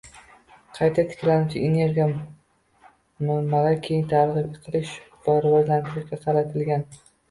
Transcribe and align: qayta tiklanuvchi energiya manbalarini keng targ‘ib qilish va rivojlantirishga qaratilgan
qayta 0.77 1.03
tiklanuvchi 1.11 1.61
energiya 1.67 2.07
manbalarini 3.29 3.87
keng 3.91 4.05
targ‘ib 4.17 4.53
qilish 4.67 4.99
va 5.31 5.41
rivojlantirishga 5.49 6.25
qaratilgan 6.29 6.93